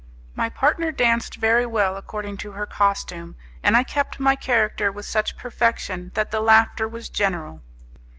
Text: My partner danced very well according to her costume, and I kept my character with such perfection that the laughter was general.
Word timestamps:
My 0.33 0.49
partner 0.49 0.91
danced 0.91 1.35
very 1.35 1.67
well 1.67 1.95
according 1.95 2.37
to 2.37 2.53
her 2.53 2.65
costume, 2.65 3.35
and 3.61 3.77
I 3.77 3.83
kept 3.83 4.19
my 4.19 4.35
character 4.35 4.91
with 4.91 5.05
such 5.05 5.37
perfection 5.37 6.09
that 6.15 6.31
the 6.31 6.41
laughter 6.41 6.87
was 6.87 7.07
general. 7.07 7.61